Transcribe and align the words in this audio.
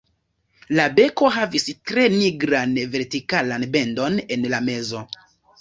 La 0.79 0.85
beko 0.99 1.29
havis 1.35 1.67
tre 1.91 2.07
nigran 2.15 2.75
vertikalan 2.97 3.67
bendon 3.77 4.21
en 4.39 4.49
la 4.57 4.65
mezo. 4.73 5.05